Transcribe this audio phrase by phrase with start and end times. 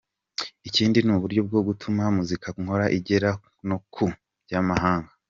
[0.67, 3.31] Ikindi ni uburyo bwo gutuma muzika nkora igera
[3.67, 5.09] no ku banyamahanga.